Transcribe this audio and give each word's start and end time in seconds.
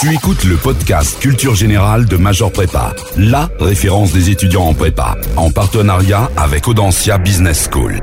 Tu 0.00 0.14
écoutes 0.14 0.44
le 0.44 0.56
podcast 0.56 1.18
Culture 1.18 1.56
Générale 1.56 2.06
de 2.06 2.16
Major 2.16 2.52
Prépa, 2.52 2.94
la 3.16 3.48
référence 3.58 4.12
des 4.12 4.30
étudiants 4.30 4.62
en 4.62 4.72
prépa, 4.72 5.16
en 5.36 5.50
partenariat 5.50 6.30
avec 6.36 6.68
Audencia 6.68 7.18
Business 7.18 7.68
School. 7.68 8.00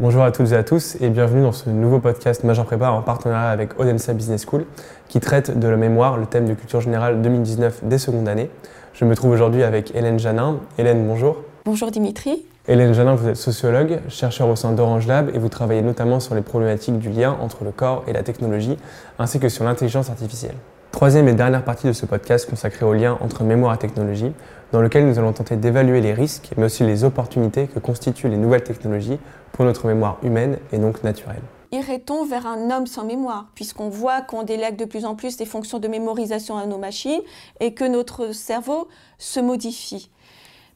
Bonjour 0.00 0.24
à 0.24 0.32
toutes 0.32 0.50
et 0.50 0.56
à 0.56 0.64
tous 0.64 0.96
et 1.00 1.10
bienvenue 1.10 1.42
dans 1.42 1.52
ce 1.52 1.70
nouveau 1.70 2.00
podcast 2.00 2.42
Major 2.42 2.64
Prépa 2.64 2.90
en 2.90 3.02
partenariat 3.02 3.50
avec 3.50 3.78
Audencia 3.78 4.14
Business 4.14 4.44
School 4.44 4.64
qui 5.08 5.20
traite 5.20 5.60
de 5.60 5.68
la 5.68 5.76
mémoire, 5.76 6.16
le 6.16 6.26
thème 6.26 6.48
de 6.48 6.54
Culture 6.54 6.80
Générale 6.80 7.22
2019 7.22 7.84
des 7.84 7.98
secondes 7.98 8.26
années. 8.26 8.50
Je 8.94 9.04
me 9.04 9.14
trouve 9.14 9.30
aujourd'hui 9.30 9.62
avec 9.62 9.94
Hélène 9.94 10.18
Janin. 10.18 10.58
Hélène, 10.76 11.06
bonjour. 11.06 11.36
Bonjour 11.64 11.92
Dimitri. 11.92 12.44
Hélène 12.68 12.94
Janin, 12.94 13.16
vous 13.16 13.26
êtes 13.26 13.34
sociologue, 13.34 13.98
chercheur 14.08 14.48
au 14.48 14.54
sein 14.54 14.70
d'Orange 14.70 15.08
Lab 15.08 15.34
et 15.34 15.38
vous 15.40 15.48
travaillez 15.48 15.82
notamment 15.82 16.20
sur 16.20 16.36
les 16.36 16.42
problématiques 16.42 17.00
du 17.00 17.10
lien 17.10 17.36
entre 17.40 17.64
le 17.64 17.72
corps 17.72 18.04
et 18.06 18.12
la 18.12 18.22
technologie, 18.22 18.76
ainsi 19.18 19.40
que 19.40 19.48
sur 19.48 19.64
l'intelligence 19.64 20.10
artificielle. 20.10 20.54
Troisième 20.92 21.26
et 21.26 21.32
dernière 21.32 21.64
partie 21.64 21.88
de 21.88 21.92
ce 21.92 22.06
podcast 22.06 22.48
consacrée 22.48 22.86
au 22.86 22.92
lien 22.92 23.18
entre 23.20 23.42
mémoire 23.42 23.74
et 23.74 23.78
technologie, 23.78 24.30
dans 24.70 24.80
lequel 24.80 25.08
nous 25.08 25.18
allons 25.18 25.32
tenter 25.32 25.56
d'évaluer 25.56 26.00
les 26.00 26.14
risques, 26.14 26.52
mais 26.56 26.66
aussi 26.66 26.84
les 26.84 27.02
opportunités 27.02 27.66
que 27.66 27.80
constituent 27.80 28.28
les 28.28 28.36
nouvelles 28.36 28.62
technologies 28.62 29.18
pour 29.50 29.64
notre 29.64 29.88
mémoire 29.88 30.18
humaine 30.22 30.58
et 30.70 30.78
donc 30.78 31.02
naturelle. 31.02 31.42
Irait-on 31.72 32.24
vers 32.26 32.46
un 32.46 32.70
homme 32.70 32.86
sans 32.86 33.04
mémoire, 33.04 33.46
puisqu'on 33.56 33.88
voit 33.88 34.20
qu'on 34.20 34.44
délègue 34.44 34.76
de 34.76 34.84
plus 34.84 35.04
en 35.04 35.16
plus 35.16 35.36
des 35.36 35.46
fonctions 35.46 35.80
de 35.80 35.88
mémorisation 35.88 36.56
à 36.58 36.66
nos 36.66 36.78
machines 36.78 37.22
et 37.58 37.74
que 37.74 37.84
notre 37.84 38.32
cerveau 38.32 38.86
se 39.18 39.40
modifie? 39.40 40.10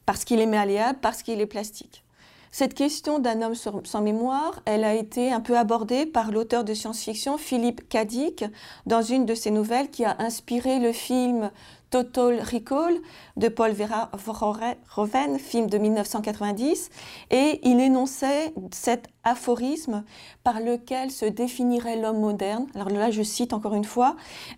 Parce 0.07 0.23
qu'il 0.23 0.39
est 0.39 0.47
malléable, 0.47 0.97
parce 0.99 1.21
qu'il 1.21 1.39
est 1.41 1.45
plastique. 1.45 2.03
Cette 2.49 2.73
question 2.73 3.19
d'un 3.19 3.41
homme 3.41 3.55
sans 3.55 4.01
mémoire, 4.01 4.61
elle 4.65 4.85
a 4.85 4.95
été 4.95 5.33
un 5.33 5.41
peu 5.41 5.57
abordée 5.57 6.05
par 6.05 6.31
l'auteur 6.31 6.63
de 6.63 6.73
science-fiction 6.73 7.37
Philippe 7.37 7.87
Cadic 7.89 8.45
dans 8.85 9.01
une 9.01 9.25
de 9.25 9.35
ses 9.35 9.51
nouvelles 9.51 9.91
qui 9.91 10.05
a 10.05 10.15
inspiré 10.19 10.79
le 10.79 10.93
film 10.93 11.51
Total 11.89 12.39
Recall 12.39 12.95
de 13.35 13.49
Paul 13.49 13.73
Verhoeven, 13.73 15.39
film 15.39 15.69
de 15.69 15.77
1990, 15.77 16.89
et 17.29 17.59
il 17.63 17.79
énonçait 17.81 18.53
cet 18.71 19.09
aphorisme 19.25 20.05
par 20.43 20.61
lequel 20.61 21.11
se 21.11 21.25
définirait 21.25 21.97
l'homme 21.97 22.21
moderne. 22.21 22.65
Alors 22.75 22.89
là, 22.89 23.11
je 23.11 23.23
cite 23.23 23.51
encore 23.51 23.75
une 23.75 23.83
fois, 23.83 24.15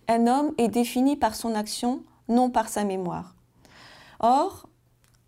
un 0.07 0.27
homme 0.27 0.53
est 0.59 0.69
défini 0.69 1.17
par 1.17 1.33
son 1.33 1.55
action, 1.55 2.03
non 2.27 2.51
par 2.51 2.69
sa 2.69 2.83
mémoire. 2.83 3.35
Or, 4.19 4.68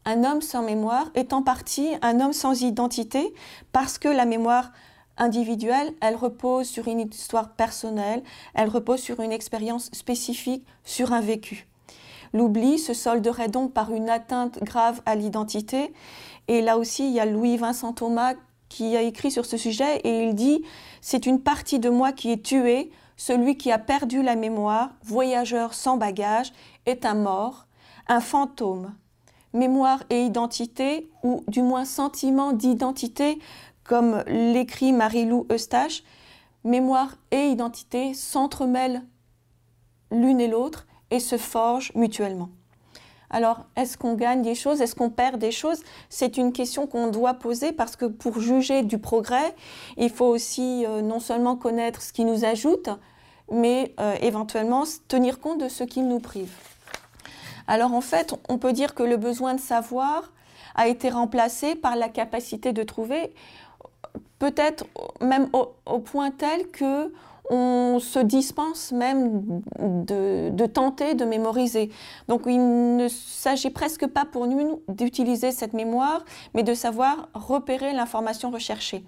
un 0.05 0.23
homme 0.23 0.41
sans 0.41 0.63
mémoire 0.63 1.09
est 1.13 1.33
en 1.33 1.44
partie 1.44 1.89
un 2.02 2.19
homme 2.19 2.33
sans 2.33 2.61
identité 2.61 3.33
parce 3.71 3.97
que 3.97 4.07
la 4.07 4.25
mémoire 4.25 4.71
individuelle, 5.17 5.94
elle 6.02 6.16
repose 6.16 6.67
sur 6.67 6.88
une 6.88 7.02
histoire 7.02 7.52
personnelle, 7.52 8.23
elle 8.55 8.69
repose 8.69 8.99
sur 8.99 9.19
une 9.19 9.31
expérience 9.31 9.89
spécifique, 9.94 10.66
sur 10.83 11.13
un 11.13 11.22
vécu. 11.22 11.67
L'oubli 12.33 12.79
se 12.79 12.94
solderait 12.94 13.49
donc 13.49 13.73
par 13.73 13.94
une 13.94 14.09
atteinte 14.09 14.63
grave 14.63 15.02
à 15.05 15.16
l'identité. 15.16 15.94
Et 16.47 16.61
là 16.61 16.77
aussi, 16.77 17.07
il 17.07 17.13
y 17.13 17.19
a 17.19 17.25
Louis-Vincent 17.25 17.94
Thomas 17.94 18.33
qui 18.69 18.95
a 18.95 19.02
écrit 19.02 19.31
sur 19.31 19.45
ce 19.45 19.57
sujet 19.57 19.97
et 19.97 20.23
il 20.23 20.33
dit 20.33 20.63
C'est 21.02 21.25
une 21.25 21.41
partie 21.41 21.77
de 21.77 21.89
moi 21.89 22.13
qui 22.13 22.31
est 22.31 22.41
tuée, 22.41 22.89
celui 23.17 23.57
qui 23.57 23.72
a 23.72 23.77
perdu 23.77 24.23
la 24.23 24.35
mémoire, 24.35 24.91
voyageur 25.03 25.73
sans 25.73 25.97
bagage, 25.97 26.53
est 26.85 27.05
un 27.05 27.16
mort, 27.16 27.67
un 28.07 28.22
fantôme 28.22 28.94
mémoire 29.53 30.03
et 30.09 30.23
identité, 30.23 31.09
ou 31.23 31.44
du 31.47 31.61
moins 31.61 31.85
sentiment 31.85 32.53
d'identité, 32.53 33.39
comme 33.83 34.23
l'écrit 34.27 34.94
Marie-Lou 34.94 35.47
Eustache, 35.52 36.03
mémoire 36.63 37.16
et 37.31 37.47
identité 37.47 38.13
s'entremêlent 38.13 39.03
l'une 40.11 40.39
et 40.39 40.47
l'autre 40.47 40.88
et 41.09 41.19
se 41.19 41.38
forgent 41.38 41.91
mutuellement. 41.95 42.49
Alors, 43.29 43.66
est-ce 43.77 43.97
qu'on 43.97 44.16
gagne 44.16 44.41
des 44.41 44.55
choses? 44.55 44.81
Est-ce 44.81 44.94
qu'on 44.94 45.09
perd 45.09 45.39
des 45.39 45.52
choses? 45.52 45.81
C'est 46.09 46.38
une 46.38 46.52
question 46.52 46.85
qu'on 46.85 47.07
doit 47.07 47.33
poser 47.33 47.72
parce 47.72 47.95
que 47.95 48.06
pour 48.06 48.41
juger 48.41 48.83
du 48.83 48.97
progrès, 48.97 49.56
il 49.97 50.09
faut 50.09 50.25
aussi 50.25 50.85
euh, 50.85 51.01
non 51.01 51.22
seulement 51.22 51.56
connaître 51.56 52.01
ce 52.01 52.12
qui 52.12 52.25
nous 52.25 52.44
ajoute, 52.44 52.89
mais 53.50 53.95
euh, 54.00 54.16
éventuellement 54.22 54.83
tenir 55.07 55.39
compte 55.39 55.59
de 55.59 55.69
ce 55.69 55.85
qui 55.85 56.01
nous 56.01 56.19
prive. 56.19 56.51
Alors 57.71 57.93
en 57.93 58.01
fait, 58.01 58.35
on 58.49 58.57
peut 58.57 58.73
dire 58.73 58.93
que 58.93 59.01
le 59.01 59.15
besoin 59.15 59.53
de 59.53 59.59
savoir 59.61 60.33
a 60.75 60.89
été 60.89 61.09
remplacé 61.09 61.73
par 61.73 61.95
la 61.95 62.09
capacité 62.09 62.73
de 62.73 62.83
trouver, 62.83 63.33
peut-être 64.39 64.83
même 65.21 65.47
au, 65.53 65.99
point 65.99 66.31
tel 66.31 66.67
que 66.67 67.13
on 67.49 67.99
se 68.01 68.19
dispense 68.19 68.91
même 68.91 69.61
de, 69.79 70.65
tenter 70.65 71.13
de 71.13 71.23
mémoriser. 71.23 71.91
Donc 72.27 72.41
il 72.45 72.97
ne 72.97 73.07
s'agit 73.07 73.69
presque 73.69 74.05
pas 74.05 74.25
pour 74.25 74.47
nous 74.47 74.81
d'utiliser 74.89 75.53
cette 75.53 75.71
mémoire, 75.71 76.25
mais 76.53 76.63
de 76.63 76.73
savoir 76.73 77.29
repérer 77.33 77.93
l'information 77.93 78.51
recherchée. 78.51 79.01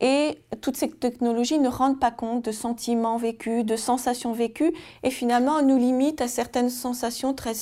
Et 0.00 0.38
toutes 0.62 0.76
ces 0.76 0.88
technologies 0.90 1.58
ne 1.58 1.68
rendent 1.68 2.00
pas 2.00 2.10
compte 2.10 2.44
de 2.44 2.52
sentiments 2.52 3.18
vécus, 3.18 3.64
de 3.64 3.76
sensations 3.76 4.32
vécues, 4.32 4.72
et 5.02 5.10
finalement 5.10 5.62
nous 5.62 5.76
limitent 5.76 6.22
à 6.22 6.28
certaines 6.28 6.70
sensations 6.70 7.34
très 7.34 7.52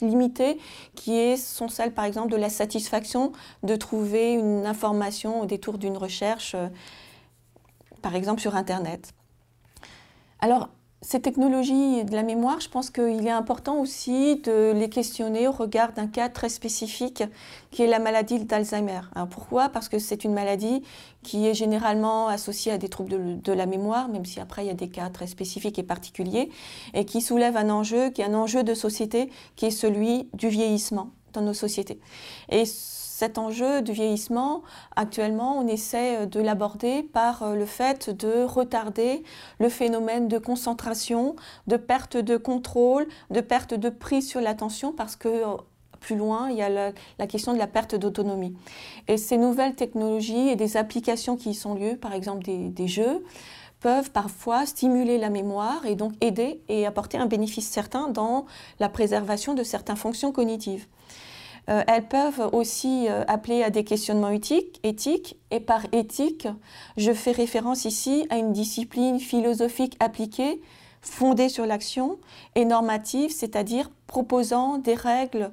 limitées, 0.00 0.58
qui 0.94 1.36
sont 1.38 1.68
celles 1.68 1.94
par 1.94 2.04
exemple 2.04 2.30
de 2.30 2.36
la 2.36 2.50
satisfaction 2.50 3.32
de 3.62 3.76
trouver 3.76 4.32
une 4.32 4.66
information 4.66 5.40
au 5.40 5.46
détour 5.46 5.78
d'une 5.78 5.96
recherche, 5.96 6.54
euh, 6.54 6.68
par 8.02 8.14
exemple 8.14 8.40
sur 8.40 8.56
Internet. 8.56 9.12
Alors, 10.40 10.68
ces 11.06 11.20
technologies 11.20 12.04
de 12.04 12.12
la 12.16 12.24
mémoire, 12.24 12.58
je 12.58 12.68
pense 12.68 12.90
qu'il 12.90 13.24
est 13.28 13.30
important 13.30 13.78
aussi 13.78 14.40
de 14.42 14.72
les 14.72 14.88
questionner 14.88 15.46
au 15.46 15.52
regard 15.52 15.92
d'un 15.92 16.08
cas 16.08 16.28
très 16.28 16.48
spécifique 16.48 17.22
qui 17.70 17.82
est 17.82 17.86
la 17.86 18.00
maladie 18.00 18.44
d'Alzheimer. 18.44 19.02
pourquoi? 19.30 19.68
Parce 19.68 19.88
que 19.88 20.00
c'est 20.00 20.24
une 20.24 20.34
maladie 20.34 20.82
qui 21.22 21.46
est 21.46 21.54
généralement 21.54 22.26
associée 22.26 22.72
à 22.72 22.78
des 22.78 22.88
troubles 22.88 23.40
de, 23.40 23.52
la 23.52 23.66
mémoire, 23.66 24.08
même 24.08 24.24
si 24.24 24.40
après 24.40 24.64
il 24.64 24.66
y 24.66 24.70
a 24.70 24.74
des 24.74 24.88
cas 24.88 25.08
très 25.08 25.28
spécifiques 25.28 25.78
et 25.78 25.84
particuliers, 25.84 26.50
et 26.92 27.04
qui 27.04 27.20
soulève 27.20 27.56
un 27.56 27.70
enjeu, 27.70 28.10
qui 28.10 28.22
est 28.22 28.24
un 28.24 28.34
enjeu 28.34 28.64
de 28.64 28.74
société, 28.74 29.30
qui 29.54 29.66
est 29.66 29.70
celui 29.70 30.28
du 30.34 30.48
vieillissement 30.48 31.12
dans 31.32 31.42
nos 31.42 31.54
sociétés. 31.54 32.00
Et 32.48 32.64
cet 33.16 33.38
enjeu 33.38 33.80
du 33.80 33.92
vieillissement, 33.92 34.62
actuellement, 34.94 35.58
on 35.58 35.66
essaie 35.66 36.18
euh, 36.18 36.26
de 36.26 36.38
l'aborder 36.38 37.02
par 37.02 37.42
euh, 37.42 37.54
le 37.54 37.64
fait 37.64 38.10
de 38.10 38.44
retarder 38.44 39.22
le 39.58 39.70
phénomène 39.70 40.28
de 40.28 40.36
concentration, 40.36 41.34
de 41.66 41.78
perte 41.78 42.18
de 42.18 42.36
contrôle, 42.36 43.06
de 43.30 43.40
perte 43.40 43.72
de 43.72 43.88
prise 43.88 44.28
sur 44.28 44.42
l'attention, 44.42 44.92
parce 44.92 45.16
que 45.16 45.28
euh, 45.28 45.56
plus 45.98 46.16
loin, 46.16 46.50
il 46.50 46.58
y 46.58 46.62
a 46.62 46.68
la, 46.68 47.26
question 47.26 47.54
de 47.54 47.58
la 47.58 47.66
perte 47.66 47.94
d'autonomie. 47.94 48.54
Et 49.08 49.16
ces 49.16 49.38
nouvelles 49.38 49.74
technologies 49.74 50.50
et 50.50 50.56
des 50.56 50.76
applications 50.76 51.38
qui 51.38 51.50
y 51.50 51.54
sont 51.54 51.74
lieu, 51.74 51.96
par 51.96 52.12
exemple 52.12 52.44
des, 52.44 52.68
des 52.68 52.86
jeux, 52.86 53.24
peuvent 53.80 54.10
parfois 54.10 54.66
stimuler 54.66 55.18
la 55.18 55.30
mémoire 55.30 55.84
et 55.86 55.94
donc 55.94 56.12
aider 56.20 56.60
et 56.68 56.86
apporter 56.86 57.18
un 57.18 57.26
bénéfice 57.26 57.68
certain 57.68 58.08
dans 58.08 58.46
la 58.80 58.88
préservation 58.88 59.54
de 59.54 59.62
certaines 59.62 59.96
fonctions 59.96 60.32
cognitives. 60.32 60.86
Euh, 61.68 61.82
elles 61.88 62.06
peuvent 62.06 62.48
aussi 62.52 63.06
euh, 63.08 63.24
appeler 63.26 63.62
à 63.62 63.70
des 63.70 63.82
questionnements 63.82 64.30
éthiques, 64.30 64.78
éthiques, 64.84 65.36
et 65.50 65.58
par 65.58 65.82
éthique, 65.92 66.46
je 66.96 67.12
fais 67.12 67.32
référence 67.32 67.84
ici 67.84 68.26
à 68.30 68.36
une 68.36 68.52
discipline 68.52 69.18
philosophique 69.18 69.96
appliquée, 69.98 70.60
fondée 71.00 71.48
sur 71.48 71.66
l'action, 71.66 72.18
et 72.54 72.64
normative, 72.64 73.30
c'est-à-dire 73.30 73.90
proposant 74.06 74.78
des 74.78 74.94
règles 74.94 75.50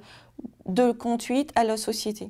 de 0.67 0.91
conduite 0.91 1.51
à 1.55 1.63
la 1.63 1.77
société. 1.77 2.29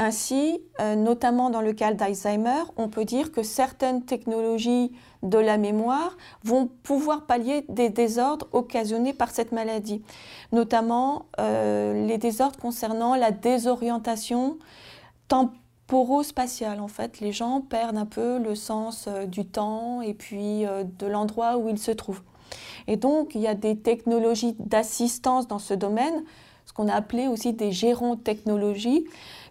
Ainsi, 0.00 0.62
euh, 0.80 0.94
notamment 0.94 1.50
dans 1.50 1.60
le 1.60 1.72
cas 1.72 1.92
d'Alzheimer, 1.92 2.62
on 2.76 2.88
peut 2.88 3.04
dire 3.04 3.32
que 3.32 3.42
certaines 3.42 4.04
technologies 4.04 4.92
de 5.24 5.38
la 5.38 5.58
mémoire 5.58 6.16
vont 6.44 6.70
pouvoir 6.84 7.26
pallier 7.26 7.64
des 7.68 7.90
désordres 7.90 8.46
occasionnés 8.52 9.12
par 9.12 9.32
cette 9.32 9.50
maladie, 9.50 10.00
notamment 10.52 11.26
euh, 11.40 12.06
les 12.06 12.16
désordres 12.16 12.60
concernant 12.60 13.16
la 13.16 13.32
désorientation 13.32 14.58
temporo-spatiale. 15.26 16.80
En 16.80 16.86
fait, 16.86 17.18
les 17.18 17.32
gens 17.32 17.60
perdent 17.60 17.98
un 17.98 18.06
peu 18.06 18.38
le 18.38 18.54
sens 18.54 19.06
euh, 19.08 19.26
du 19.26 19.44
temps 19.46 20.00
et 20.00 20.14
puis 20.14 20.62
de 20.98 21.06
l'endroit 21.08 21.56
où 21.56 21.68
ils 21.68 21.78
se 21.78 21.90
trouvent. 21.90 22.22
Et 22.86 22.96
donc, 22.96 23.34
il 23.34 23.40
y 23.40 23.48
a 23.48 23.54
des 23.54 23.76
technologies 23.76 24.54
d'assistance 24.60 25.48
dans 25.48 25.58
ce 25.58 25.74
domaine, 25.74 26.22
ce 26.68 26.72
qu'on 26.74 26.86
a 26.86 26.94
appelé 26.94 27.26
aussi 27.26 27.54
des 27.54 27.72
gérontechnologies, 27.72 29.06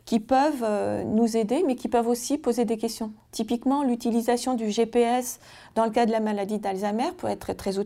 qui 0.06 0.22
peuvent 0.22 0.64
euh, 0.64 1.04
nous 1.04 1.36
aider, 1.36 1.64
mais 1.68 1.76
qui 1.76 1.90
peuvent 1.90 2.08
aussi 2.08 2.38
poser 2.38 2.64
des 2.64 2.78
questions. 2.78 3.12
Typiquement, 3.32 3.84
l'utilisation 3.84 4.54
du 4.54 4.72
GPS 4.72 5.42
dans 5.76 5.84
le 5.84 5.92
cas 5.92 6.06
de 6.06 6.12
la 6.12 6.22
maladie 6.22 6.60
d'Alzheimer 6.60 7.12
peut 7.18 7.28
être 7.28 7.54
très 7.54 7.78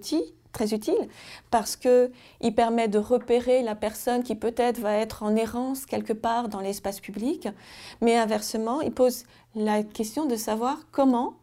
très 0.53 0.73
utile 0.73 1.07
parce 1.49 1.75
qu'il 1.77 2.55
permet 2.55 2.87
de 2.87 2.99
repérer 2.99 3.63
la 3.63 3.73
personne 3.73 4.21
qui 4.21 4.35
peut-être 4.35 4.79
va 4.79 4.93
être 4.93 5.23
en 5.23 5.35
errance 5.35 5.85
quelque 5.85 6.13
part 6.13 6.49
dans 6.49 6.59
l'espace 6.59 6.99
public, 6.99 7.47
mais 8.01 8.17
inversement, 8.17 8.81
il 8.81 8.91
pose 8.91 9.23
la 9.55 9.81
question 9.81 10.25
de 10.25 10.35
savoir 10.35 10.77
comment 10.91 11.33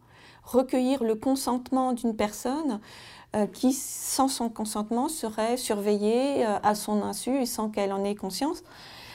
recueillir 0.43 1.03
le 1.03 1.15
consentement 1.15 1.93
d'une 1.93 2.15
personne 2.15 2.79
euh, 3.35 3.45
qui, 3.45 3.73
sans 3.73 4.27
son 4.27 4.49
consentement, 4.49 5.07
serait 5.07 5.55
surveillée 5.55 6.47
euh, 6.47 6.57
à 6.63 6.73
son 6.73 7.03
insu 7.03 7.39
et 7.39 7.45
sans 7.45 7.69
qu'elle 7.69 7.93
en 7.93 8.03
ait 8.03 8.15
conscience. 8.15 8.63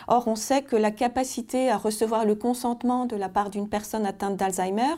Or, 0.07 0.29
on 0.29 0.37
sait 0.37 0.63
que 0.63 0.77
la 0.77 0.93
capacité 0.93 1.69
à 1.69 1.77
recevoir 1.77 2.25
le 2.25 2.37
consentement 2.37 3.07
de 3.07 3.17
la 3.17 3.29
part 3.29 3.51
d'une 3.51 3.69
personne 3.69 4.07
atteinte 4.07 4.37
d'Alzheimer 4.37 4.95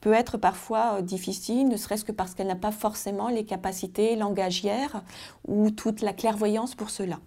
peut 0.00 0.12
être 0.12 0.36
parfois 0.36 0.98
euh, 0.98 1.02
difficile, 1.02 1.66
ne 1.66 1.76
serait-ce 1.76 2.04
que 2.04 2.12
parce 2.12 2.34
qu'elle 2.34 2.46
n'a 2.46 2.54
pas 2.54 2.70
forcément 2.70 3.28
les 3.28 3.44
capacités 3.44 4.14
langagières 4.14 5.02
ou 5.48 5.72
toute 5.72 6.00
la 6.00 6.12
clairvoyance 6.12 6.76
pour 6.76 6.90
cela. 6.90 7.18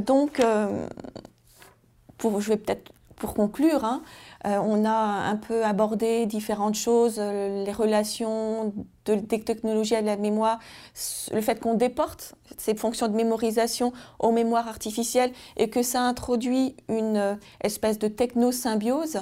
donc, 0.00 0.40
je 0.40 0.88
vais 2.48 2.56
peut-être 2.56 2.92
pour 3.22 3.34
conclure, 3.34 3.84
hein, 3.84 4.02
euh, 4.46 4.58
on 4.58 4.84
a 4.84 4.90
un 4.90 5.36
peu 5.36 5.64
abordé 5.64 6.26
différentes 6.26 6.74
choses, 6.74 7.18
euh, 7.18 7.64
les 7.64 7.70
relations 7.70 8.74
de, 9.04 9.14
des 9.14 9.40
technologies 9.40 9.94
à 9.94 10.00
la 10.02 10.16
mémoire, 10.16 10.58
le 11.32 11.40
fait 11.40 11.60
qu'on 11.60 11.74
déporte 11.74 12.34
ces 12.56 12.74
fonctions 12.74 13.06
de 13.06 13.14
mémorisation 13.14 13.92
aux 14.18 14.32
mémoires 14.32 14.66
artificielles 14.66 15.30
et 15.56 15.70
que 15.70 15.84
ça 15.84 16.00
introduit 16.00 16.74
une 16.88 17.16
euh, 17.16 17.34
espèce 17.62 18.00
de 18.00 18.08
technosymbiose 18.08 19.20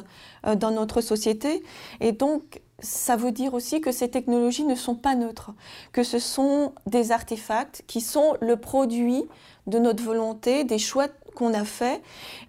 dans 0.56 0.70
notre 0.70 1.02
société. 1.02 1.62
Et 2.00 2.12
donc, 2.12 2.62
ça 2.80 3.16
veut 3.16 3.32
dire 3.32 3.54
aussi 3.54 3.80
que 3.80 3.92
ces 3.92 4.08
technologies 4.08 4.64
ne 4.64 4.74
sont 4.74 4.94
pas 4.94 5.14
neutres, 5.14 5.52
que 5.92 6.02
ce 6.02 6.18
sont 6.18 6.72
des 6.86 7.12
artefacts 7.12 7.82
qui 7.86 8.00
sont 8.00 8.36
le 8.40 8.56
produit 8.56 9.24
de 9.66 9.78
notre 9.78 10.02
volonté, 10.02 10.64
des 10.64 10.78
choix 10.78 11.08
qu'on 11.34 11.54
a 11.54 11.64
faits, 11.64 12.02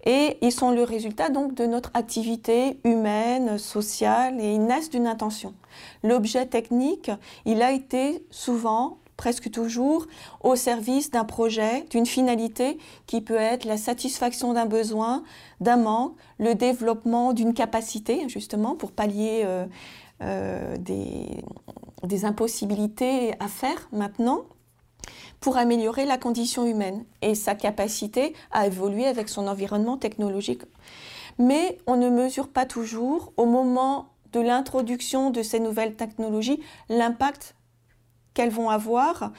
et 0.04 0.38
ils 0.40 0.52
sont 0.52 0.70
le 0.70 0.82
résultat 0.82 1.28
donc 1.28 1.54
de 1.54 1.66
notre 1.66 1.90
activité 1.94 2.78
humaine, 2.84 3.58
sociale, 3.58 4.40
et 4.40 4.54
ils 4.54 4.64
naissent 4.64 4.90
d'une 4.90 5.06
intention. 5.06 5.54
L'objet 6.02 6.46
technique, 6.46 7.10
il 7.44 7.62
a 7.62 7.72
été 7.72 8.24
souvent 8.30 8.98
presque 9.16 9.52
toujours 9.52 10.08
au 10.42 10.56
service 10.56 11.12
d'un 11.12 11.24
projet, 11.24 11.84
d'une 11.90 12.06
finalité 12.06 12.76
qui 13.06 13.20
peut 13.20 13.36
être 13.36 13.64
la 13.64 13.76
satisfaction 13.76 14.52
d'un 14.52 14.66
besoin, 14.66 15.22
d'un 15.60 15.76
manque, 15.76 16.16
le 16.38 16.56
développement 16.56 17.32
d'une 17.32 17.54
capacité, 17.54 18.28
justement, 18.28 18.74
pour 18.74 18.90
pallier 18.90 19.42
euh, 19.44 19.64
euh, 20.22 20.76
des, 20.78 22.24
impossibilités 22.24 23.32
à 23.40 23.48
faire 23.48 23.88
maintenant 23.90 24.42
pour 25.40 25.56
améliorer 25.56 26.04
la 26.04 26.18
condition 26.18 26.66
humaine 26.66 27.04
et 27.22 27.34
sa 27.34 27.54
capacité 27.54 28.34
à 28.50 28.66
évoluer 28.66 29.06
avec 29.06 29.28
son 29.28 29.48
environnement 29.48 29.96
technologique. 29.96 30.62
Mais 31.38 31.78
on 31.86 31.96
ne 31.96 32.10
mesure 32.10 32.48
pas 32.48 32.66
toujours, 32.66 33.32
au 33.36 33.46
moment 33.46 34.10
de 34.32 34.40
l'introduction 34.40 35.30
de 35.30 35.42
ces 35.42 35.58
nouvelles 35.58 35.96
technologies, 35.96 36.60
l'impact 36.88 37.54
qu'elles 38.34 38.50
vont 38.50 38.70
avoir 38.70 39.32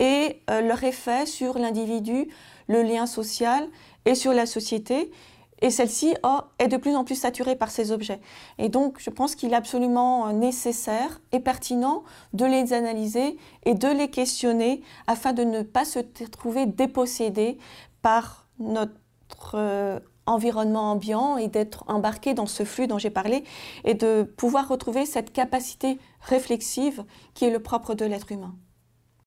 et 0.00 0.40
euh, 0.50 0.60
leur 0.60 0.82
effet 0.84 1.26
sur 1.26 1.58
l'individu, 1.58 2.28
le 2.68 2.82
lien 2.82 3.06
social 3.06 3.68
et 4.04 4.14
sur 4.14 4.32
la 4.32 4.46
société. 4.46 5.10
Et 5.60 5.70
celle-ci 5.70 6.14
oh, 6.22 6.40
est 6.58 6.68
de 6.68 6.76
plus 6.76 6.94
en 6.94 7.04
plus 7.04 7.16
saturée 7.16 7.56
par 7.56 7.70
ces 7.70 7.90
objets. 7.90 8.20
Et 8.58 8.68
donc, 8.68 8.98
je 9.00 9.10
pense 9.10 9.34
qu'il 9.34 9.52
est 9.52 9.56
absolument 9.56 10.28
euh, 10.28 10.32
nécessaire 10.32 11.20
et 11.32 11.40
pertinent 11.40 12.04
de 12.32 12.44
les 12.44 12.72
analyser 12.72 13.36
et 13.64 13.74
de 13.74 13.88
les 13.88 14.08
questionner 14.08 14.82
afin 15.06 15.32
de 15.32 15.42
ne 15.42 15.62
pas 15.62 15.84
se 15.84 15.98
trouver 15.98 16.66
dépossédé 16.66 17.58
par 18.02 18.46
notre 18.58 19.54
euh, 19.54 19.98
environnement 20.26 20.92
ambiant 20.92 21.38
et 21.38 21.48
d'être 21.48 21.84
embarqué 21.88 22.34
dans 22.34 22.46
ce 22.46 22.64
flux 22.64 22.86
dont 22.86 22.98
j'ai 22.98 23.10
parlé 23.10 23.44
et 23.84 23.94
de 23.94 24.22
pouvoir 24.22 24.68
retrouver 24.68 25.06
cette 25.06 25.32
capacité 25.32 25.98
réflexive 26.20 27.04
qui 27.34 27.46
est 27.46 27.50
le 27.50 27.60
propre 27.60 27.94
de 27.94 28.04
l'être 28.04 28.30
humain. 28.30 28.54